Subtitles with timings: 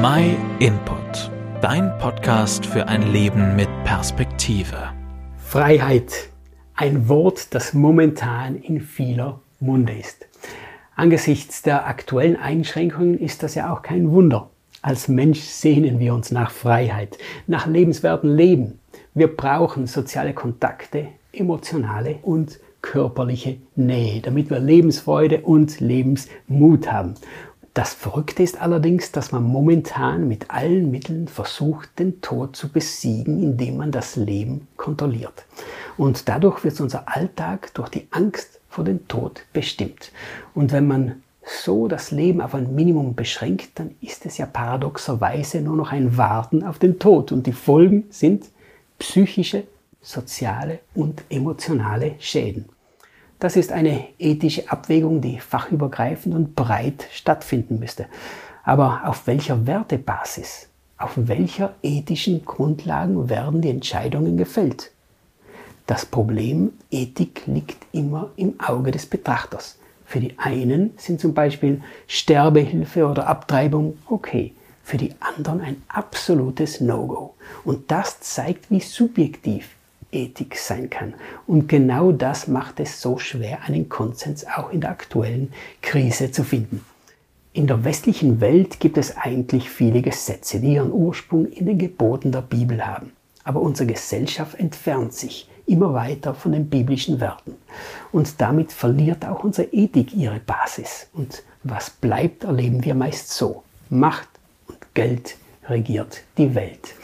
[0.00, 1.28] My Input,
[1.60, 4.90] dein Podcast für ein Leben mit Perspektive.
[5.38, 6.28] Freiheit,
[6.76, 10.28] ein Wort, das momentan in vieler Munde ist.
[10.94, 14.50] Angesichts der aktuellen Einschränkungen ist das ja auch kein Wunder.
[14.82, 17.18] Als Mensch sehnen wir uns nach Freiheit,
[17.48, 18.78] nach lebenswerten Leben.
[19.14, 27.14] Wir brauchen soziale Kontakte, emotionale und körperliche Nähe, damit wir Lebensfreude und Lebensmut haben.
[27.78, 33.40] Das Verrückte ist allerdings, dass man momentan mit allen Mitteln versucht, den Tod zu besiegen,
[33.40, 35.44] indem man das Leben kontrolliert.
[35.96, 40.10] Und dadurch wird unser Alltag durch die Angst vor dem Tod bestimmt.
[40.56, 45.60] Und wenn man so das Leben auf ein Minimum beschränkt, dann ist es ja paradoxerweise
[45.60, 47.30] nur noch ein Warten auf den Tod.
[47.30, 48.46] Und die Folgen sind
[48.98, 49.68] psychische,
[50.02, 52.64] soziale und emotionale Schäden.
[53.38, 58.06] Das ist eine ethische Abwägung, die fachübergreifend und breit stattfinden müsste.
[58.64, 64.90] Aber auf welcher Wertebasis, auf welcher ethischen Grundlagen werden die Entscheidungen gefällt?
[65.86, 69.78] Das Problem Ethik liegt immer im Auge des Betrachters.
[70.04, 74.52] Für die einen sind zum Beispiel Sterbehilfe oder Abtreibung okay,
[74.82, 77.34] für die anderen ein absolutes No-Go.
[77.64, 79.77] Und das zeigt, wie subjektiv
[80.12, 81.14] Ethik sein kann.
[81.46, 86.44] Und genau das macht es so schwer, einen Konsens auch in der aktuellen Krise zu
[86.44, 86.84] finden.
[87.52, 92.30] In der westlichen Welt gibt es eigentlich viele Gesetze, die ihren Ursprung in den Geboten
[92.30, 93.12] der Bibel haben.
[93.44, 97.56] Aber unsere Gesellschaft entfernt sich immer weiter von den biblischen Werten.
[98.12, 101.08] Und damit verliert auch unsere Ethik ihre Basis.
[101.12, 103.62] Und was bleibt, erleben wir meist so.
[103.90, 104.28] Macht
[104.66, 105.36] und Geld
[105.68, 106.94] regiert die Welt.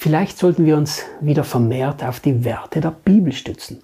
[0.00, 3.82] Vielleicht sollten wir uns wieder vermehrt auf die Werte der Bibel stützen.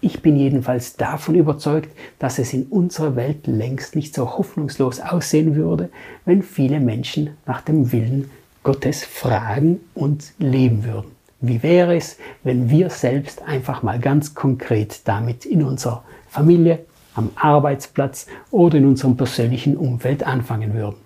[0.00, 1.88] Ich bin jedenfalls davon überzeugt,
[2.18, 5.88] dass es in unserer Welt längst nicht so hoffnungslos aussehen würde,
[6.24, 8.28] wenn viele Menschen nach dem Willen
[8.64, 11.12] Gottes fragen und leben würden.
[11.40, 16.80] Wie wäre es, wenn wir selbst einfach mal ganz konkret damit in unserer Familie,
[17.14, 20.96] am Arbeitsplatz oder in unserem persönlichen Umfeld anfangen würden?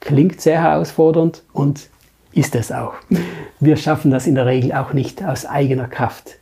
[0.00, 1.90] Klingt sehr herausfordernd und
[2.32, 2.94] ist es auch.
[3.58, 6.36] Wir schaffen das in der Regel auch nicht aus eigener Kraft.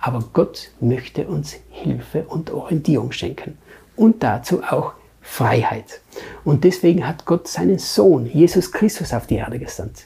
[0.00, 3.58] Aber Gott möchte uns Hilfe und Orientierung schenken
[3.96, 6.00] und dazu auch Freiheit.
[6.44, 10.04] Und deswegen hat Gott seinen Sohn, Jesus Christus, auf die Erde gesandt.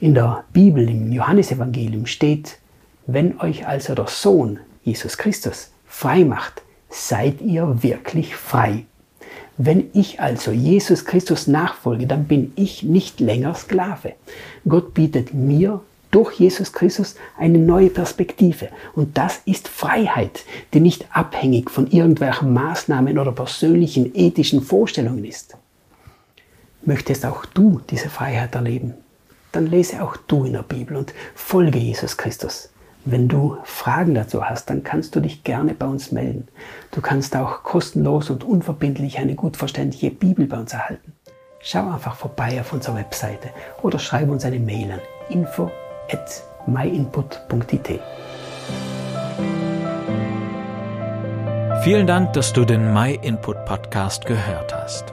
[0.00, 2.58] In der Bibel, im Johannesevangelium steht,
[3.06, 8.86] wenn euch also der Sohn, Jesus Christus, frei macht, seid ihr wirklich frei.
[9.56, 14.14] Wenn ich also Jesus Christus nachfolge, dann bin ich nicht länger Sklave.
[14.68, 18.68] Gott bietet mir durch Jesus Christus eine neue Perspektive.
[18.94, 25.56] Und das ist Freiheit, die nicht abhängig von irgendwelchen Maßnahmen oder persönlichen ethischen Vorstellungen ist.
[26.84, 28.94] Möchtest auch du diese Freiheit erleben?
[29.52, 32.70] Dann lese auch du in der Bibel und folge Jesus Christus.
[33.06, 36.48] Wenn du Fragen dazu hast, dann kannst du dich gerne bei uns melden.
[36.90, 41.12] Du kannst auch kostenlos und unverbindlich eine gut verständliche Bibel bei uns erhalten.
[41.60, 43.50] Schau einfach vorbei auf unserer Webseite
[43.82, 45.70] oder schreibe uns eine Mail an info
[46.10, 48.00] at myinput.it.
[51.82, 55.12] Vielen Dank, dass du den MyInput Podcast gehört hast.